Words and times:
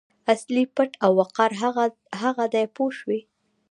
اصلي 0.33 0.63
پت 0.75 0.91
او 1.03 1.11
وقار 1.21 1.51
هغه 2.21 2.45
دی 2.53 2.65
پوه 2.75 2.91
شوې!. 2.99 3.19